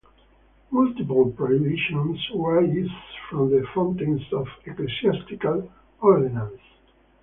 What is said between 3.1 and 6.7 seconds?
from the fountains of ecclesiastical ordinances.